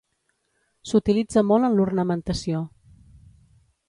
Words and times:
S’utilitza 0.91 1.43
molt 1.51 1.67
en 1.69 1.77
l’ornamentació. 1.81 2.63